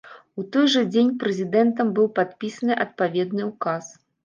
[0.43, 3.95] У той жа дзень прэзідэнтам быў падпісаны адпаведны ўказ.